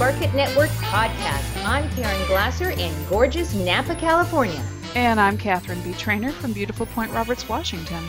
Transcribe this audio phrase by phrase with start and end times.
[0.00, 1.62] Spark It Network podcast.
[1.62, 4.62] I'm Karen Glasser in gorgeous Napa, California.
[4.94, 5.92] And I'm Catherine B.
[5.92, 8.02] Trainer from beautiful Point Roberts, Washington.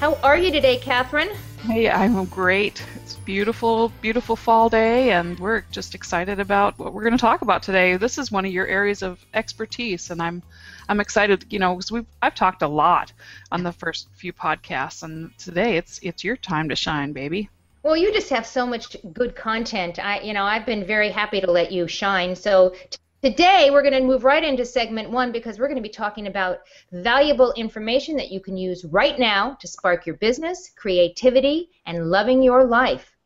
[0.00, 1.28] How are you today, Catherine?
[1.60, 2.84] Hey, I'm great.
[2.96, 7.42] It's beautiful, beautiful fall day, and we're just excited about what we're going to talk
[7.42, 7.96] about today.
[7.96, 10.42] This is one of your areas of expertise, and I'm,
[10.88, 11.44] I'm excited.
[11.48, 13.12] You know, because we've I've talked a lot
[13.52, 17.48] on the first few podcasts, and today it's it's your time to shine, baby.
[17.82, 19.98] Well, you just have so much good content.
[19.98, 22.36] I, you know, I've been very happy to let you shine.
[22.36, 22.74] So
[23.22, 26.26] today we're going to move right into segment one because we're going to be talking
[26.26, 26.58] about
[26.92, 32.42] valuable information that you can use right now to spark your business, creativity, and loving
[32.42, 33.16] your life.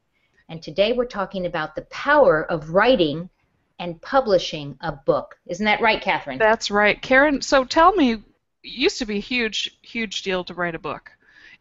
[0.48, 3.30] And today we're talking about the power of writing
[3.80, 5.36] and publishing a book.
[5.46, 6.38] Isn't that right, Catherine?
[6.38, 7.42] That's right, Karen.
[7.42, 8.22] So tell me,
[8.62, 11.10] used to be a huge, huge deal to write a book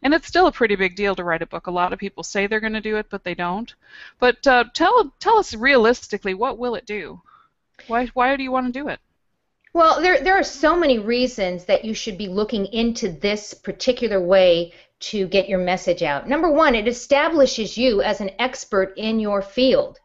[0.04, 1.66] and it's still a pretty big deal to write a book.
[1.66, 3.74] A lot of people say they're going to do it, but they don't.
[4.20, 7.22] But uh, tell tell us realistically, what will it do?
[7.88, 9.00] Why why do you want to do it?
[9.72, 14.20] Well, there there are so many reasons that you should be looking into this particular
[14.20, 16.28] way to get your message out.
[16.28, 19.98] Number one, it establishes you as an expert in your field.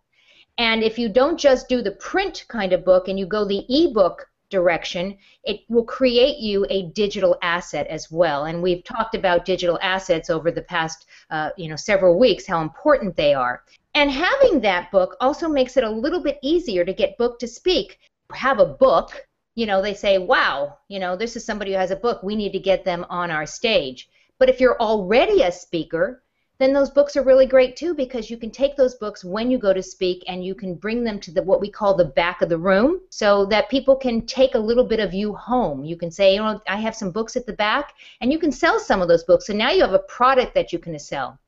[0.57, 3.65] And if you don't just do the print kind of book and you go the
[3.69, 8.45] ebook direction, it will create you a digital asset as well.
[8.45, 12.61] And we've talked about digital assets over the past, uh, you know, several weeks, how
[12.61, 13.63] important they are.
[13.95, 17.47] And having that book also makes it a little bit easier to get book to
[17.47, 17.99] speak.
[18.33, 19.25] Have a book,
[19.55, 22.21] you know, they say, wow, you know, this is somebody who has a book.
[22.23, 24.09] We need to get them on our stage.
[24.37, 26.23] But if you're already a speaker,
[26.59, 29.57] then those books are really great too because you can take those books when you
[29.57, 32.41] go to speak and you can bring them to the what we call the back
[32.41, 35.85] of the room so that people can take a little bit of you home.
[35.85, 38.51] You can say, you know, I have some books at the back and you can
[38.51, 39.47] sell some of those books.
[39.47, 41.39] So now you have a product that you can sell.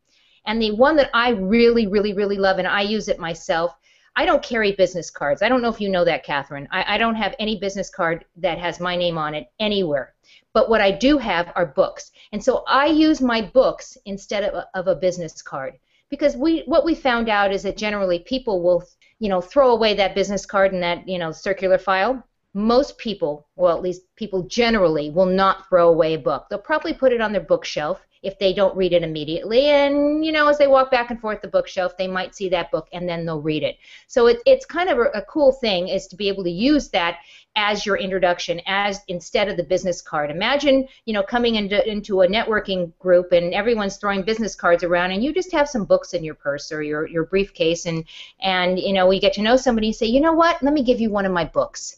[0.45, 3.77] And the one that I really, really, really love, and I use it myself,
[4.15, 5.41] I don't carry business cards.
[5.41, 6.67] I don't know if you know that, Catherine.
[6.71, 10.13] I, I don't have any business card that has my name on it anywhere.
[10.53, 12.11] But what I do have are books.
[12.33, 15.79] And so I use my books instead of a, of a business card.
[16.09, 18.83] Because we what we found out is that generally people will,
[19.19, 22.21] you know, throw away that business card and that, you know, circular file.
[22.53, 26.47] Most people, well at least people generally, will not throw away a book.
[26.49, 29.65] They'll probably put it on their bookshelf if they don't read it immediately.
[29.65, 32.71] And you know, as they walk back and forth the bookshelf, they might see that
[32.71, 33.77] book and then they'll read it.
[34.07, 36.89] So it, it's kind of a, a cool thing is to be able to use
[36.89, 37.19] that
[37.55, 40.31] as your introduction, as instead of the business card.
[40.31, 45.11] Imagine, you know, coming into into a networking group and everyone's throwing business cards around,
[45.11, 48.05] and you just have some books in your purse or your your briefcase, and
[48.41, 50.83] and you know, we get to know somebody, and say, you know what, let me
[50.83, 51.97] give you one of my books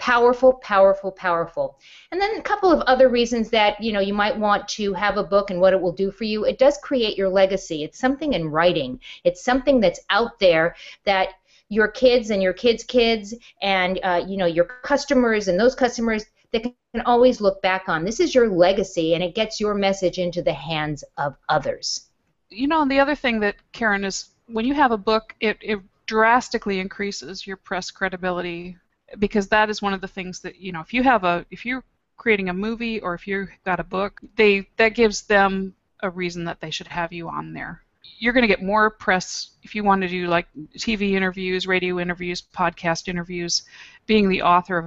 [0.00, 1.78] powerful powerful powerful.
[2.10, 5.18] And then a couple of other reasons that you know you might want to have
[5.18, 6.44] a book and what it will do for you.
[6.46, 7.84] It does create your legacy.
[7.84, 8.98] It's something in writing.
[9.24, 10.74] It's something that's out there
[11.04, 11.28] that
[11.68, 16.24] your kids and your kids kids and uh, you know your customers and those customers
[16.52, 18.02] that can always look back on.
[18.02, 22.08] This is your legacy and it gets your message into the hands of others.
[22.48, 25.58] You know and the other thing that karen is when you have a book it,
[25.60, 28.76] it drastically increases your press credibility
[29.18, 31.66] because that is one of the things that you know if you have a if
[31.66, 31.84] you're
[32.16, 36.44] creating a movie or if you've got a book they that gives them a reason
[36.44, 37.82] that they should have you on there
[38.18, 41.98] you're going to get more press if you want to do like TV interviews, radio
[41.98, 43.62] interviews, podcast interviews.
[44.06, 44.78] Being the author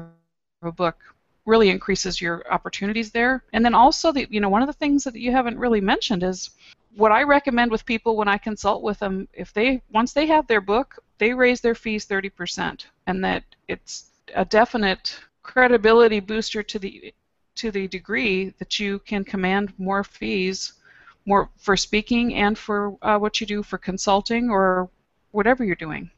[0.61, 0.97] of a book
[1.45, 3.43] really increases your opportunities there.
[3.53, 6.23] And then also, the, you know, one of the things that you haven't really mentioned
[6.23, 6.51] is
[6.95, 9.27] what I recommend with people when I consult with them.
[9.33, 14.11] If they once they have their book, they raise their fees 30%, and that it's
[14.35, 17.13] a definite credibility booster to the
[17.55, 20.73] to the degree that you can command more fees
[21.25, 24.89] more for speaking and for uh, what you do for consulting or
[25.31, 26.09] whatever you're doing.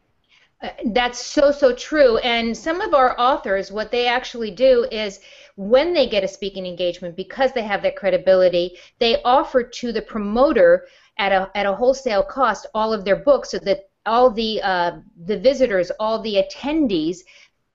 [0.62, 2.18] Uh, that's so so true.
[2.20, 5.20] And some of our authors what they actually do is
[5.56, 10.02] when they get a speaking engagement because they have that credibility they offer to the
[10.02, 10.88] promoter
[11.18, 14.98] at a, at a wholesale cost all of their books so that all the uh,
[15.26, 17.20] the visitors all the attendees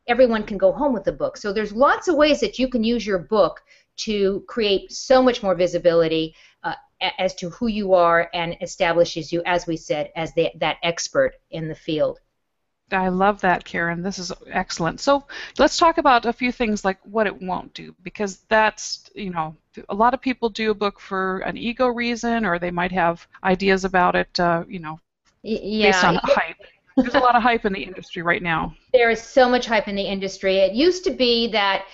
[0.07, 1.37] everyone can go home with the book.
[1.37, 3.63] So there's lots of ways that you can use your book
[3.99, 6.75] to create so much more visibility uh,
[7.19, 11.35] as to who you are and establishes you, as we said, as the, that expert
[11.51, 12.19] in the field.
[12.93, 14.03] I love that, Karen.
[14.03, 14.99] This is excellent.
[15.01, 15.25] So
[15.59, 19.55] let's talk about a few things like what it won't do, because that's, you know,
[19.89, 23.27] a lot of people do a book for an ego reason, or they might have
[23.45, 24.99] ideas about it, uh, you know,
[25.43, 25.93] yeah.
[25.93, 26.57] based on hype.
[27.03, 28.75] There's a lot of hype in the industry right now.
[28.93, 30.57] There is so much hype in the industry.
[30.59, 31.85] It used to be that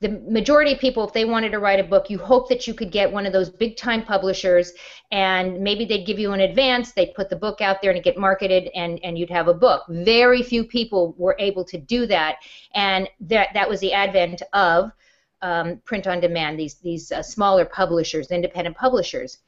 [0.00, 2.74] the majority of people, if they wanted to write a book, you hope that you
[2.74, 4.72] could get one of those big time publishers
[5.10, 8.16] and maybe they'd give you an advance, they'd put the book out there and get
[8.16, 9.82] marketed and, and you'd have a book.
[9.88, 12.36] Very few people were able to do that.
[12.74, 14.92] And that, that was the advent of
[15.42, 19.38] um, print on demand, these, these uh, smaller publishers, independent publishers.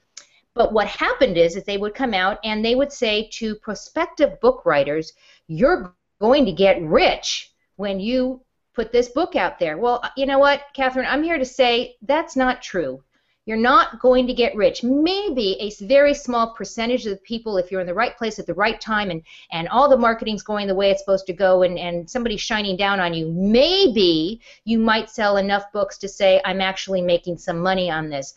[0.55, 4.41] But what happened is, that they would come out and they would say to prospective
[4.41, 5.13] book writers,
[5.47, 8.43] you're going to get rich when you
[8.75, 9.79] put this book out there.
[9.79, 13.03] Well, uh, you know what, Catherine, I'm here to say that's not true.
[13.45, 14.85] You're not going to get rich.
[14.85, 18.47] Maybe a very small percentage of the people, if you're in the right place at
[18.47, 21.63] the right time and, and all the marketing's going the way it's supposed to go
[21.63, 26.41] and, and somebody's shining down on you, maybe you might sell enough books to say,
[26.45, 28.35] I'm actually making some money on this.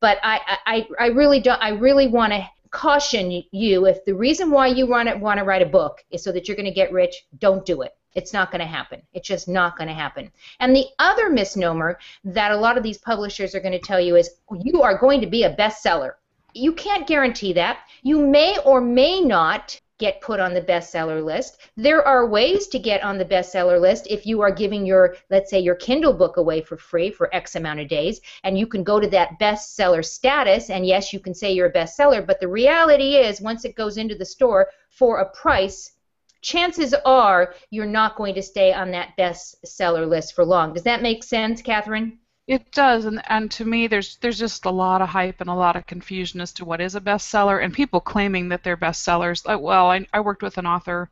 [0.00, 4.50] But I, I, I really don't I really want to caution you if the reason
[4.50, 6.72] why you want to want to write a book is so that you're going to
[6.72, 7.96] get rich, don't do it.
[8.14, 9.02] It's not going to happen.
[9.12, 10.30] It's just not going to happen.
[10.60, 14.16] And the other misnomer that a lot of these publishers are going to tell you
[14.16, 14.30] is
[14.64, 16.12] you are going to be a bestseller.
[16.54, 17.78] You can't guarantee that.
[18.02, 21.58] You may or may not get put on the bestseller list.
[21.76, 25.50] There are ways to get on the bestseller list if you are giving your, let's
[25.50, 28.84] say, your Kindle book away for free for X amount of days, and you can
[28.84, 32.48] go to that bestseller status, and yes, you can say you're a bestseller, but the
[32.48, 35.92] reality is once it goes into the store for a price,
[36.40, 40.72] chances are you're not going to stay on that bestseller list for long.
[40.72, 42.18] Does that make sense, Catherine?
[42.48, 45.54] It does, and, and to me, there's there's just a lot of hype and a
[45.54, 49.46] lot of confusion as to what is a bestseller, and people claiming that they're bestsellers.
[49.46, 51.10] Like, well, I, I worked with an author,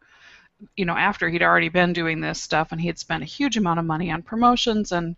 [0.76, 3.56] you know, after he'd already been doing this stuff, and he had spent a huge
[3.56, 5.14] amount of money on promotions, and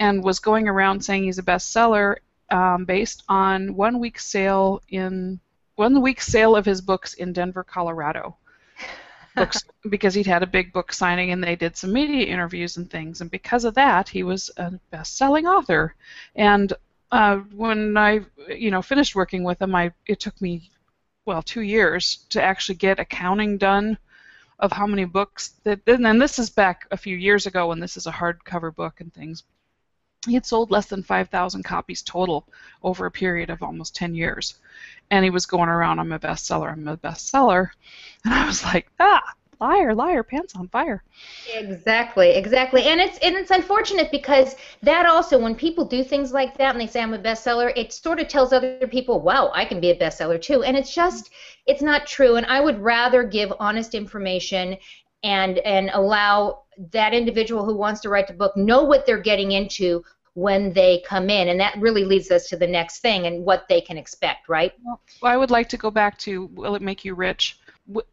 [0.00, 2.16] and was going around saying he's a bestseller
[2.50, 5.38] um, based on one week sale in
[5.76, 8.36] one week sale of his books in Denver, Colorado
[9.34, 12.90] books because he'd had a big book signing and they did some media interviews and
[12.90, 13.20] things.
[13.20, 15.94] And because of that he was a best-selling author.
[16.34, 16.72] And
[17.10, 20.70] uh, when I you know finished working with him I it took me
[21.26, 23.98] well two years to actually get accounting done
[24.58, 27.96] of how many books that and this is back a few years ago when this
[27.96, 29.44] is a hardcover book and things
[30.26, 32.46] he had sold less than 5,000 copies total
[32.82, 34.54] over a period of almost 10 years.
[35.10, 37.70] And he was going around, I'm a bestseller, I'm a bestseller.
[38.24, 41.02] And I was like, ah, liar, liar, pants on fire.
[41.54, 42.82] Exactly, exactly.
[42.84, 46.80] And it's and it's unfortunate because that also when people do things like that and
[46.80, 49.90] they say I'm a bestseller, it sort of tells other people, wow, I can be
[49.90, 50.62] a bestseller too.
[50.62, 51.30] And it's just
[51.66, 52.36] it's not true.
[52.36, 54.76] And I would rather give honest information
[55.22, 59.52] and and allow that individual who wants to write the book know what they're getting
[59.52, 60.02] into
[60.34, 61.48] when they come in.
[61.48, 64.72] And that really leads us to the next thing and what they can expect right?
[64.84, 67.58] Well i would like to go back to will it make you rich?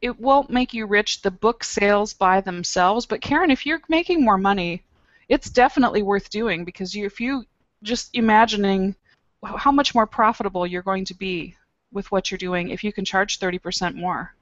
[0.01, 3.05] It won't make you rich the book sales by themselves.
[3.05, 4.83] But karen if you're making more money
[5.29, 7.45] it's definitely worth doing because you, if you
[7.83, 8.95] just imagining
[9.43, 11.55] how much more profitable you're going to be
[11.91, 14.33] with what you're doing if you can charge 30% more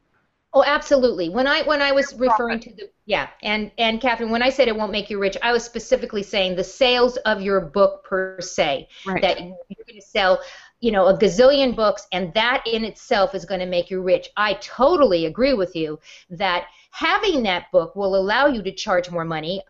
[0.57, 1.29] Oh, absolutely.
[1.29, 4.67] When I when I was referring to the yeah, and and Catherine, when I said
[4.67, 8.41] it won't make you rich, I was specifically saying the sales of your book per
[8.41, 8.87] se.
[9.05, 9.21] Right.
[9.21, 10.41] That you're going to sell,
[10.79, 14.31] you know, a gazillion books, and that in itself is going to make you rich.
[14.35, 15.99] I totally agree with you
[16.31, 19.61] that having that book will allow you to charge more money.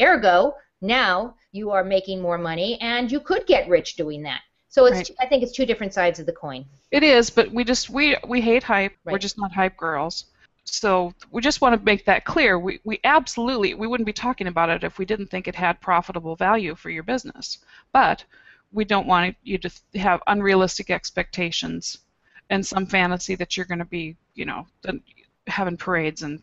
[0.00, 4.40] Ergo, now you are making more money, and you could get rich doing that.
[4.70, 5.10] So it's right.
[5.20, 6.64] I think it's two different sides of the coin.
[6.92, 8.92] It is, but we just we we hate hype.
[9.04, 9.12] Right.
[9.12, 10.26] We're just not hype girls.
[10.64, 12.56] So we just want to make that clear.
[12.56, 15.80] We we absolutely we wouldn't be talking about it if we didn't think it had
[15.80, 17.58] profitable value for your business.
[17.92, 18.24] But
[18.72, 21.98] we don't want you to have unrealistic expectations
[22.48, 24.66] and some fantasy that you're going to be, you know,
[25.48, 26.42] having parades and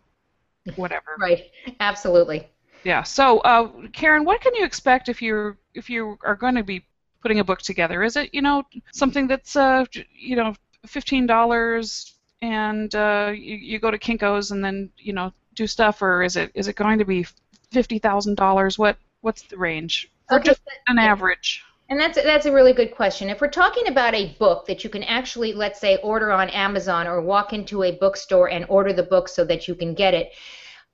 [0.76, 1.16] whatever.
[1.20, 1.50] Right.
[1.80, 2.50] Absolutely.
[2.84, 3.04] Yeah.
[3.04, 6.84] So, uh, Karen, what can you expect if you if you are going to be
[7.28, 8.04] putting a book together?
[8.04, 9.84] Is it you know something that's uh,
[10.18, 10.56] you know
[10.86, 16.02] fifteen dollars and uh, you, you go to Kinko's and then you know do stuff,
[16.02, 17.26] or is it is it going to be
[17.70, 18.80] fifty thousand dollars?
[18.80, 20.10] What what's the range?
[20.32, 21.66] Or okay, just an average.
[21.90, 23.30] And that's that's a really good question.
[23.30, 27.08] If we're talking about a book that you can actually, let's say, order on Amazon
[27.08, 30.32] or walk into a bookstore and order the book so that you can get it,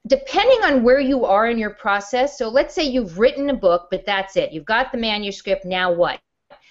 [0.07, 3.87] depending on where you are in your process, so let's say you've written a book,
[3.89, 4.51] but that's it.
[4.51, 6.19] You've got the manuscript, now what?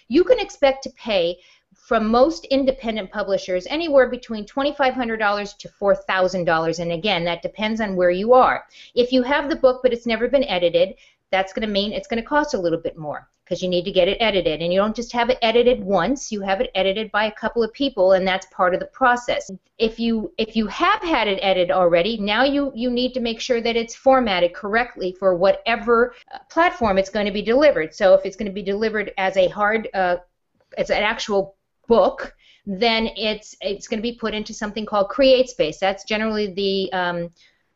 [0.09, 1.39] You can expect to pay
[1.75, 6.79] from most independent publishers anywhere between $2,500 to $4,000.
[6.79, 8.65] And again, that depends on where you are.
[8.95, 10.95] If you have the book but it's never been edited,
[11.33, 13.85] that's going to mean it's going to cost a little bit more because you need
[13.85, 14.63] to get it edited.
[14.63, 17.65] And you don't just have it edited once, you have it edited by a couple
[17.65, 19.51] of people and that's part of the process.
[19.79, 23.41] If you if you have had it edited already, now you you need to make
[23.41, 27.95] sure that it's formatted correctly for whatever uh, platform it's going to be delivered.
[27.95, 30.19] So if it's going to be delivered as a hard uh,
[30.79, 31.57] as an actual
[31.89, 32.35] book,
[32.65, 35.79] then it's it's going to be put into something called CreateSpace.
[35.79, 37.31] That's generally the um,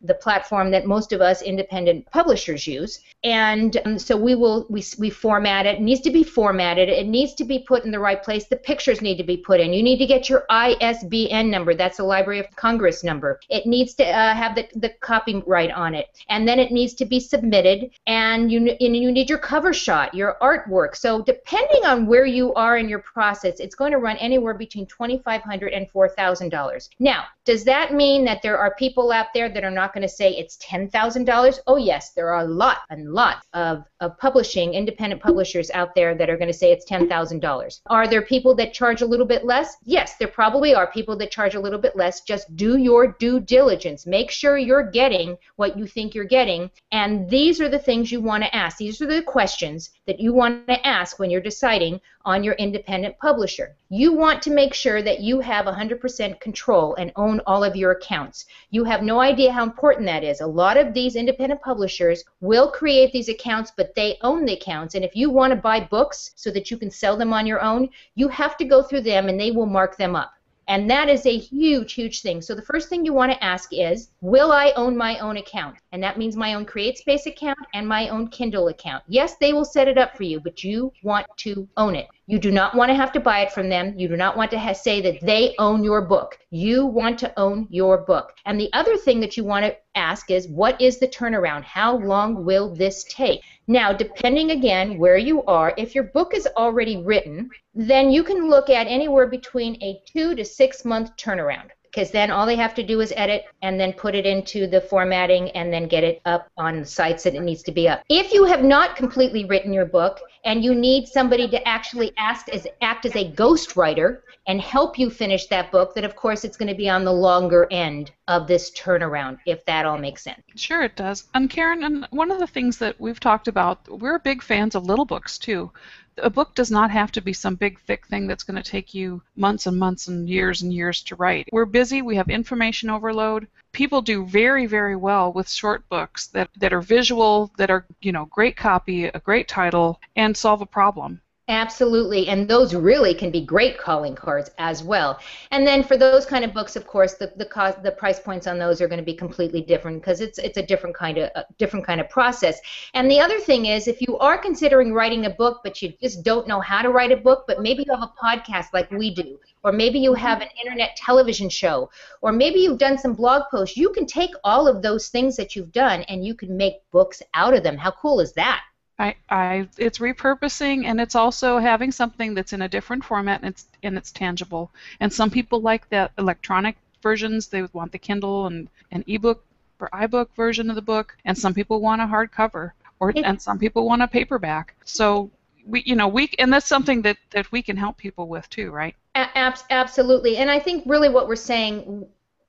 [0.07, 3.01] the platform that most of us independent publishers use.
[3.25, 5.77] And um, so we will we, we format it.
[5.77, 6.89] It needs to be formatted.
[6.89, 8.47] It needs to be put in the right place.
[8.47, 9.73] The pictures need to be put in.
[9.73, 11.75] You need to get your ISBN number.
[11.75, 13.41] That's the Library of Congress number.
[13.49, 16.07] It needs to uh, have the, the copyright on it.
[16.29, 17.91] And then it needs to be submitted.
[18.07, 20.97] And you and you need your cover shot, your artwork.
[20.97, 24.87] So depending on where you are in your process, it's going to run anywhere between
[24.87, 26.89] $2,500 and $4,000.
[26.99, 30.15] Now, does that mean that there are people out there that are not going to
[30.15, 31.59] say it's $10,000?
[31.67, 36.15] Oh, yes, there are a lot and lot of, of publishing, independent publishers out there
[36.15, 37.81] that are going to say it's $10,000.
[37.87, 39.77] Are there people that charge a little bit less?
[39.85, 42.21] Yes, there probably are people that charge a little bit less.
[42.21, 44.07] Just do your due diligence.
[44.07, 46.71] Make sure you're getting what you think you're getting.
[46.93, 48.77] And these are the things you want to ask.
[48.77, 53.19] These are the questions that you want to ask when you're deciding on your independent
[53.19, 53.77] publisher.
[53.89, 57.93] You want to make sure that you have 100% control and own all of your
[57.93, 58.47] accounts.
[58.71, 60.41] You have no idea how important that is.
[60.41, 64.95] A lot of these independent publishers will create these accounts, but they own the accounts.
[64.95, 67.61] And if you want to buy books so that you can sell them on your
[67.61, 70.33] own, you have to go through them and they will mark them up.
[70.69, 72.43] And that is a huge, huge thing.
[72.43, 75.77] So the first thing you want to ask is, will I own my own account?
[75.93, 79.05] And that means my own CreateSpace account and my own Kindle account.
[79.07, 82.09] Yes, they will set it up for you, but you want to own it.
[82.27, 83.97] You do not want to have to buy it from them.
[83.97, 86.39] You do not want to say that they own your book.
[86.51, 88.35] You want to own your book.
[88.45, 91.65] And the other thing that you want to ask is, what is the turnaround?
[91.65, 93.41] How long will this take?
[93.67, 98.49] Now, depending again where you are, if your book is already written, then you can
[98.49, 102.75] look at anywhere between a two to six month turnaround because then all they have
[102.75, 106.21] to do is edit and then put it into the formatting and then get it
[106.25, 108.03] up on the sites that it needs to be up.
[108.09, 112.49] If you have not completely written your book and you need somebody to actually act
[112.51, 116.57] as, act as a ghostwriter and help you finish that book, then of course it's
[116.57, 120.41] going to be on the longer end of this turnaround, if that all makes sense.
[120.55, 121.25] Sure, it does.
[121.35, 124.85] And Karen, and one of the things that we've talked about, we're big fans of
[124.85, 125.73] little books too
[126.19, 128.95] a book does not have to be some big thick thing that's going to take
[128.95, 131.49] you months and months and years and years to write.
[131.53, 133.49] We're busy, we have information overload.
[133.73, 138.13] People do very very well with short books that that are visual, that are, you
[138.13, 141.21] know, great copy, a great title and solve a problem.
[141.49, 145.21] Absolutely, and those really can be great calling cards as well.
[145.53, 148.49] And then for those kind of books, of course, the the cost, the price points
[148.49, 151.31] on those are going to be completely different because it's it's a different kind of
[151.57, 152.61] different kind of process.
[152.95, 156.25] And the other thing is, if you are considering writing a book, but you just
[156.25, 159.15] don't know how to write a book, but maybe you have a podcast like we
[159.15, 161.91] do, or maybe you have an internet television show,
[162.23, 165.55] or maybe you've done some blog posts, you can take all of those things that
[165.55, 167.77] you've done and you can make books out of them.
[167.77, 168.63] How cool is that?
[168.99, 173.51] I, I, it's repurposing and it's also having something that's in a different format and
[173.51, 174.71] it's and it's tangible.
[175.01, 177.49] And some people like that electronic versions.
[177.49, 179.45] They want the Kindle and an ebook
[179.79, 183.59] or iBook version of the book, and some people want a hardcover, or and some
[183.59, 184.75] people want a paperback.
[184.85, 185.31] So
[185.67, 188.71] we, you know, we and that's something that that we can help people with too,
[188.71, 188.95] right?
[189.15, 190.37] Absolutely.
[190.39, 192.07] And I think really what we're saying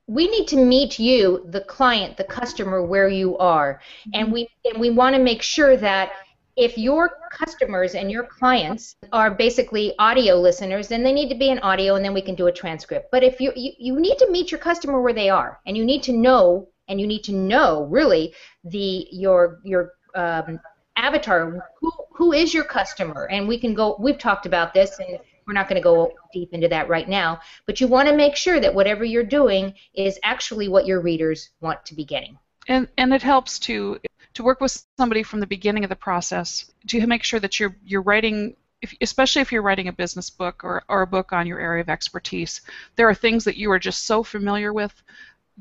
[0.08, 3.82] we need to meet you the client the customer where you are
[4.14, 4.34] and mm-hmm.
[4.34, 6.14] we and we want to make sure that
[6.58, 11.50] if your customers and your clients are basically audio listeners, then they need to be
[11.50, 13.10] in audio and then we can do a transcript.
[13.12, 15.86] But if you, you, you need to meet your customer where they are and you
[15.86, 18.34] need to know and you need to know really
[18.64, 20.60] the your your um,
[20.96, 25.20] avatar who, who is your customer and we can go we've talked about this and
[25.46, 28.36] we're not going to go deep into that right now but you want to make
[28.36, 32.38] sure that whatever you're doing is actually what your readers want to be getting
[32.68, 34.00] and and it helps to
[34.38, 37.76] to work with somebody from the beginning of the process to make sure that you're
[37.84, 41.48] you're writing if, especially if you're writing a business book or, or a book on
[41.48, 42.62] your area of expertise,
[42.96, 44.94] there are things that you are just so familiar with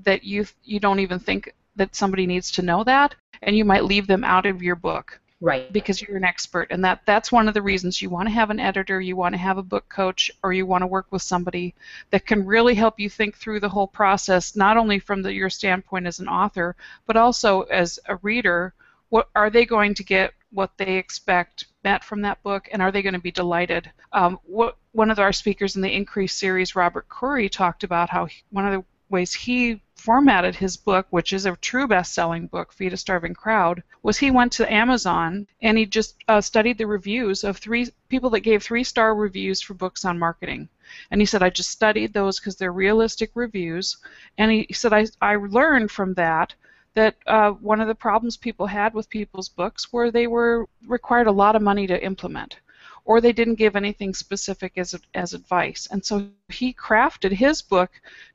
[0.04, 3.84] that you you don't even think that somebody needs to know that, and you might
[3.84, 5.20] leave them out of your book.
[5.40, 5.70] Right.
[5.70, 8.48] Because you're an expert, and that that's one of the reasons you want to have
[8.48, 11.20] an editor, you want to have a book coach, or you want to work with
[11.20, 11.74] somebody
[12.10, 15.50] that can really help you think through the whole process, not only from the, your
[15.50, 16.74] standpoint as an author,
[17.06, 18.72] but also as a reader.
[19.10, 22.90] What are they going to get what they expect met from that book, and are
[22.90, 23.90] they going to be delighted?
[24.12, 28.24] Um, what, one of our speakers in the Increase series, Robert Curry, talked about how
[28.24, 32.72] he, one of the ways he formatted his book, which is a true best-selling book,
[32.72, 36.86] Feed a Starving Crowd, was he went to Amazon and he just uh, studied the
[36.86, 40.68] reviews of three people that gave three-star reviews for books on marketing.
[41.10, 43.96] And he said, I just studied those because they're realistic reviews.
[44.38, 46.54] And he said, I, I learned from that
[46.94, 51.26] that uh, one of the problems people had with people's books were they were required
[51.26, 52.58] a lot of money to implement
[53.06, 55.88] or they didn't give anything specific as, as advice.
[55.90, 57.90] And so he crafted his book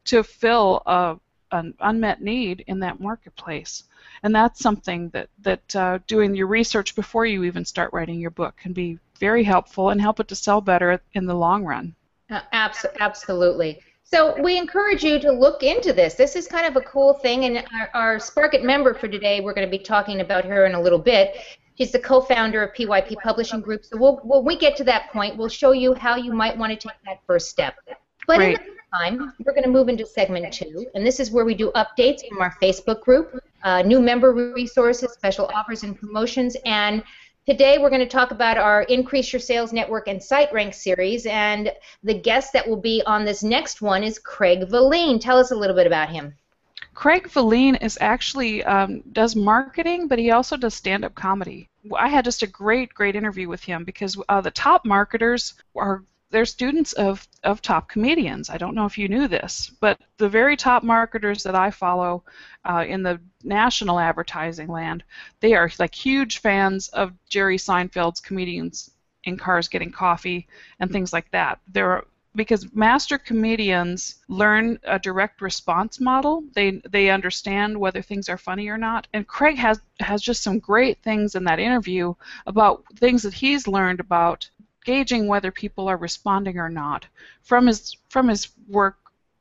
[0.05, 1.17] to fill a,
[1.51, 3.83] an unmet need in that marketplace.
[4.23, 8.31] And that's something that, that uh, doing your research before you even start writing your
[8.31, 11.95] book can be very helpful and help it to sell better in the long run.
[12.29, 13.79] Uh, abs- absolutely.
[14.03, 16.15] So we encourage you to look into this.
[16.15, 19.53] This is kind of a cool thing, and our, our Sparkit member for today, we're
[19.53, 21.37] going to be talking about her in a little bit.
[21.77, 23.85] She's the co-founder of PYP Publishing Group.
[23.85, 26.71] So we'll, when we get to that point, we'll show you how you might want
[26.71, 27.75] to take that first step.
[28.27, 28.59] But Great.
[28.59, 31.53] in the meantime, we're going to move into segment two, and this is where we
[31.53, 37.03] do updates from our Facebook group, uh, new member resources, special offers and promotions, and
[37.47, 41.25] Today we're going to talk about our Increase Your Sales Network and Site Rank series,
[41.25, 41.71] and
[42.03, 45.17] the guest that will be on this next one is Craig Valine.
[45.17, 46.35] Tell us a little bit about him.
[46.93, 51.67] Craig Valine is actually um, does marketing, but he also does stand-up comedy.
[51.97, 56.03] I had just a great, great interview with him because uh, the top marketers are
[56.31, 58.49] they're students of, of top comedians.
[58.49, 62.23] I don't know if you knew this, but the very top marketers that I follow
[62.65, 65.03] uh, in the national advertising land,
[65.41, 68.91] they are like huge fans of Jerry Seinfeld's comedians
[69.23, 70.47] in cars getting coffee
[70.79, 71.59] and things like that.
[71.67, 72.03] They're
[72.35, 76.43] because master comedians learn a direct response model.
[76.53, 79.07] They they understand whether things are funny or not.
[79.13, 82.13] And Craig has has just some great things in that interview
[82.47, 84.49] about things that he's learned about
[84.85, 87.05] gauging whether people are responding or not
[87.43, 88.97] from his from his work.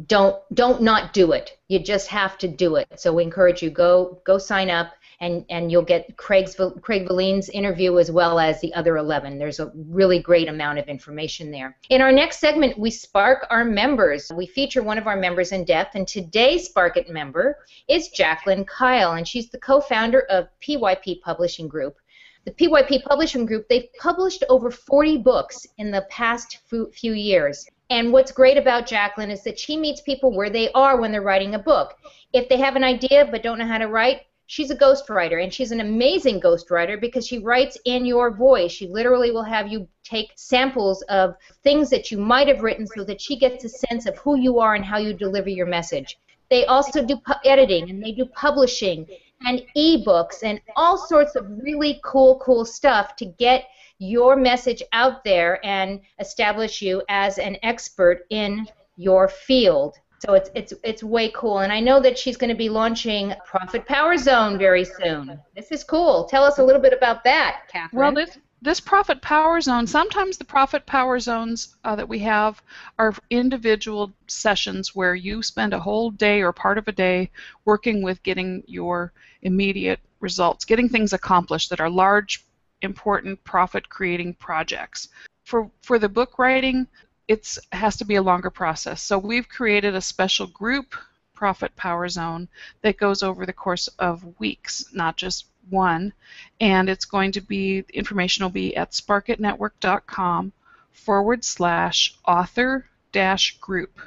[0.06, 1.58] don't don't not do it.
[1.68, 2.88] You just have to do it.
[2.96, 4.92] So we encourage you go go sign up
[5.22, 9.38] and, and you'll get Craig's, Craig Valine's interview as well as the other 11.
[9.38, 11.76] There's a really great amount of information there.
[11.90, 14.32] In our next segment, we spark our members.
[14.34, 18.64] We feature one of our members in depth, and today's Spark It member is Jacqueline
[18.64, 21.96] Kyle, and she's the co-founder of PYP Publishing Group.
[22.44, 26.58] The PYP Publishing Group, they've published over 40 books in the past
[26.92, 27.64] few years.
[27.92, 31.20] And what's great about Jacqueline is that she meets people where they are when they're
[31.20, 31.98] writing a book.
[32.32, 35.52] If they have an idea but don't know how to write, she's a ghostwriter, and
[35.52, 38.72] she's an amazing ghostwriter because she writes in your voice.
[38.72, 43.04] She literally will have you take samples of things that you might have written so
[43.04, 46.18] that she gets a sense of who you are and how you deliver your message.
[46.48, 49.06] They also do pu- editing and they do publishing
[49.44, 53.66] and ebooks and all sorts of really cool, cool stuff to get
[54.02, 59.96] your message out there and establish you as an expert in your field.
[60.18, 63.32] So it's it's it's way cool, and I know that she's going to be launching
[63.44, 65.38] Profit Power Zone very soon.
[65.54, 66.24] This is cool.
[66.24, 68.00] Tell us a little bit about that, Catherine.
[68.00, 69.86] Well, this this Profit Power Zone.
[69.86, 72.62] Sometimes the Profit Power Zones uh, that we have
[72.98, 77.30] are individual sessions where you spend a whole day or part of a day
[77.64, 79.12] working with getting your
[79.42, 82.44] immediate results, getting things accomplished that are large,
[82.82, 85.08] important, profit-creating projects.
[85.44, 86.86] For for the book writing,
[87.28, 89.02] it has to be a longer process.
[89.02, 90.94] So we've created a special group
[91.34, 92.48] profit power zone
[92.82, 96.12] that goes over the course of weeks, not just one.
[96.60, 100.52] And it's going to be, information will be at sparkitnetwork.com
[100.92, 103.98] forward slash author dash group.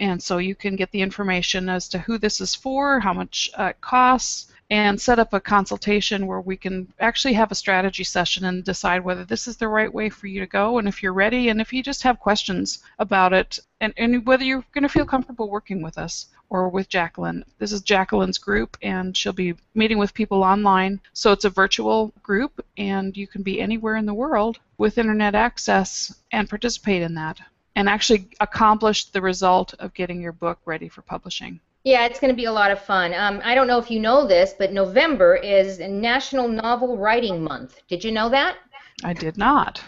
[0.00, 3.50] And so you can get the information as to who this is for, how much
[3.58, 8.04] uh, it costs, and set up a consultation where we can actually have a strategy
[8.04, 11.02] session and decide whether this is the right way for you to go and if
[11.02, 14.82] you're ready and if you just have questions about it and, and whether you're going
[14.82, 17.44] to feel comfortable working with us or with Jacqueline.
[17.58, 21.00] This is Jacqueline's group and she'll be meeting with people online.
[21.12, 25.34] So it's a virtual group and you can be anywhere in the world with internet
[25.34, 27.40] access and participate in that
[27.76, 31.60] and actually accomplish the result of getting your book ready for publishing.
[31.88, 33.14] Yeah, it's going to be a lot of fun.
[33.14, 37.80] Um, I don't know if you know this, but November is National Novel Writing Month.
[37.88, 38.58] Did you know that?
[39.04, 39.82] I did not.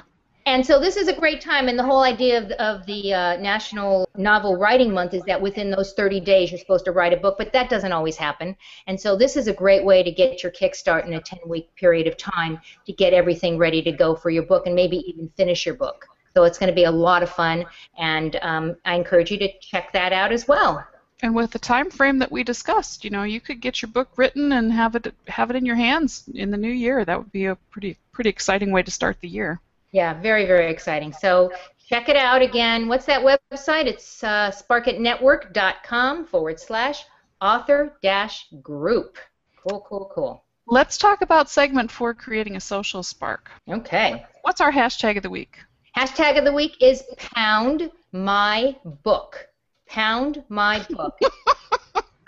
[0.46, 3.36] And so this is a great time, and the whole idea of, of the uh,
[3.36, 7.18] National Novel Writing Month is that within those 30 days you're supposed to write a
[7.18, 8.56] book, but that doesn't always happen.
[8.86, 12.06] And so this is a great way to get your kickstart in a 10-week period
[12.06, 15.66] of time to get everything ready to go for your book and maybe even finish
[15.66, 16.06] your book.
[16.34, 17.66] So it's going to be a lot of fun,
[17.98, 20.82] and um, I encourage you to check that out as well.
[21.22, 24.08] And with the time frame that we discussed, you know, you could get your book
[24.16, 27.04] written and have it have it in your hands in the new year.
[27.04, 29.60] That would be a pretty pretty exciting way to start the year.
[29.92, 31.12] Yeah, very very exciting.
[31.12, 31.52] So
[31.88, 32.88] check it out again.
[32.88, 33.86] What's that website?
[33.86, 37.04] It's uh, sparkitnetwork.com forward slash
[37.40, 39.18] author dash group.
[39.62, 40.44] Cool, cool, cool.
[40.66, 43.50] Let's talk about segment four, creating a social spark.
[43.68, 44.24] Okay.
[44.42, 45.58] What's our hashtag of the week?
[45.96, 49.49] Hashtag of the week is pound my book
[49.90, 51.18] pound my book.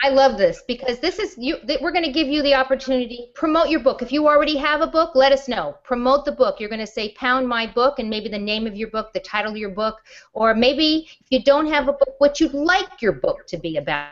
[0.04, 1.58] I love this because this is you.
[1.80, 4.02] We're going to give you the opportunity promote your book.
[4.02, 5.76] If you already have a book, let us know.
[5.84, 6.58] Promote the book.
[6.58, 9.20] You're going to say pound my book and maybe the name of your book, the
[9.20, 9.98] title of your book,
[10.32, 13.76] or maybe if you don't have a book, what you'd like your book to be
[13.76, 14.10] about.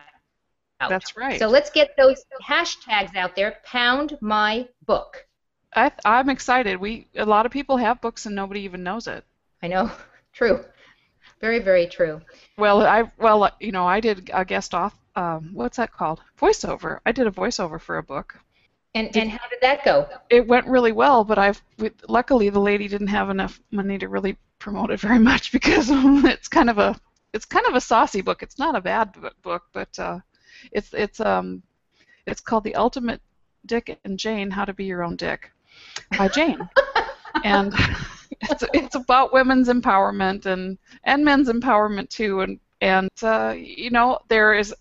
[0.88, 1.38] That's right.
[1.38, 3.56] So let's get those hashtags out there.
[3.64, 5.26] Pound my book.
[5.74, 6.80] I, I'm excited.
[6.80, 9.24] We a lot of people have books and nobody even knows it.
[9.62, 9.90] I know.
[10.32, 10.64] True.
[11.40, 12.20] Very, very true.
[12.58, 14.94] Well, I well, you know, I did a guest off.
[15.16, 16.20] Um, what's that called?
[16.38, 17.00] Voiceover.
[17.06, 18.38] I did a voiceover for a book.
[18.94, 20.08] And and how did that go?
[20.28, 21.62] It went really well, but I've
[22.08, 26.48] luckily the lady didn't have enough money to really promote it very much because it's
[26.48, 26.98] kind of a
[27.32, 28.42] it's kind of a saucy book.
[28.42, 30.18] It's not a bad book, but uh,
[30.72, 31.62] it's it's um
[32.26, 33.22] it's called The Ultimate
[33.64, 35.50] Dick and Jane: How to Be Your Own Dick
[36.18, 36.68] by Jane.
[37.44, 37.72] and
[38.42, 44.18] it's it's about women's empowerment and and men's empowerment too and and uh, you know
[44.28, 44.74] there is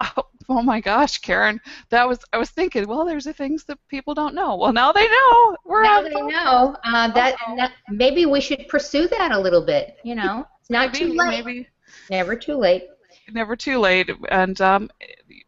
[0.00, 3.78] oh, oh, my gosh Karen that was I was thinking well there's the things that
[3.88, 4.56] people don't know.
[4.56, 5.56] Well now they know.
[5.64, 6.76] We're now they know.
[6.84, 10.46] uh, that, that, maybe we should pursue that a little bit you know?
[10.60, 11.44] It's not maybe, too late.
[11.44, 11.68] maybe.
[12.10, 12.84] never too late.
[13.32, 14.90] Never too late and um,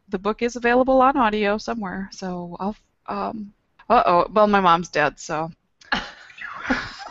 [0.09, 2.75] the book is available on audio somewhere so I'll
[3.07, 3.53] um,
[3.89, 5.51] uh oh well my mom's dead so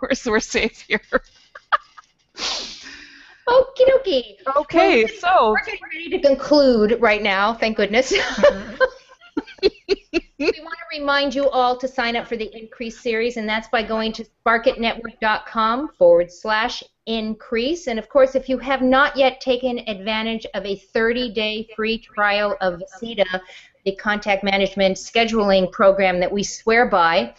[0.00, 1.02] we're, we're safe here.
[3.48, 4.36] Okie dokie.
[4.56, 7.54] Okay, well, so we're getting ready to conclude right now.
[7.54, 8.12] Thank goodness.
[9.62, 10.06] Mm-hmm.
[10.38, 13.68] we want to remind you all to sign up for the Increase series, and that's
[13.68, 17.86] by going to sparkitnetwork.com forward slash increase.
[17.86, 22.56] And of course, if you have not yet taken advantage of a 30-day free trial
[22.60, 23.40] of vcita,
[23.84, 27.34] the contact management scheduling program that we swear by,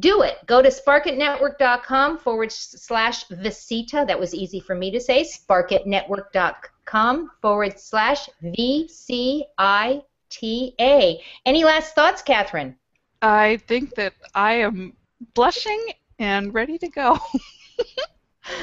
[0.00, 0.38] do it.
[0.46, 4.06] Go to sparkitnetwork.com forward slash vcita.
[4.06, 5.22] That was easy for me to say.
[5.22, 11.22] Sparkitnetwork.com forward slash V C I T A.
[11.46, 12.76] Any last thoughts, Catherine?
[13.22, 14.94] I think that I am
[15.34, 15.80] blushing
[16.18, 17.18] and ready to go.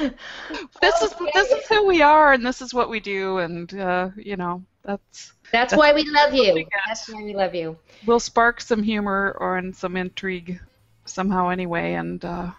[0.00, 4.10] this is this is who we are, and this is what we do, and uh,
[4.16, 5.72] you know that's, that's.
[5.72, 6.66] That's why we love you.
[6.86, 7.76] That's why we love you.
[8.06, 10.60] We'll spark some humor or some intrigue
[11.04, 12.50] somehow anyway, and uh,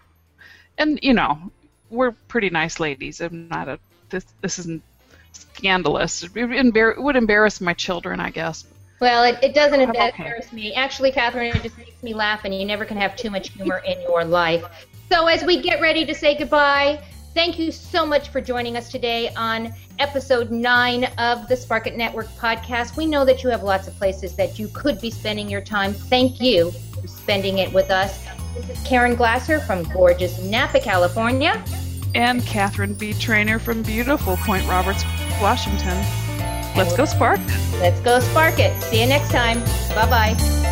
[0.78, 1.50] and you know
[1.90, 3.20] we're pretty nice ladies.
[3.20, 3.78] I'm not a
[4.10, 4.82] this this isn't
[5.32, 6.22] scandalous.
[6.22, 8.64] It, embar- it would embarrass my children, I guess.
[9.00, 10.56] Well, it, it doesn't embarrass okay.
[10.56, 10.74] me.
[10.74, 13.82] Actually, Catherine, it just makes me laugh, and you never can have too much humor
[13.84, 14.86] in your life.
[15.10, 17.02] So, as we get ready to say goodbye,
[17.34, 21.96] thank you so much for joining us today on episode 9 of the Spark It
[21.96, 22.96] Network podcast.
[22.96, 25.92] We know that you have lots of places that you could be spending your time.
[25.92, 28.33] Thank you for spending it with us.
[28.54, 31.62] This is Karen Glasser from gorgeous Napa, California.
[32.14, 33.12] And Catherine B.
[33.12, 35.04] Trainer from beautiful Point Roberts,
[35.40, 35.96] Washington.
[36.76, 37.40] Let's go spark.
[37.74, 38.80] Let's go spark it.
[38.84, 39.60] See you next time.
[39.94, 40.63] Bye bye.